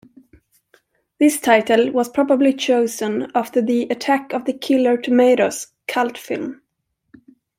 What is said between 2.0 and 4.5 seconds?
probably chosen after the "Attack of